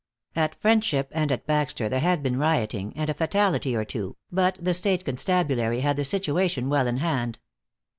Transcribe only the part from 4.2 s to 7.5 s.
but the state constabulary had the situation well in hand.